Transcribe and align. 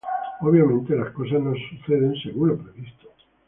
Obviamente, 0.41 0.95
las 0.95 1.11
cosas 1.11 1.41
no 1.43 1.53
suceden 1.53 2.15
según 2.23 2.47
lo 2.49 2.57
previsto. 2.57 3.09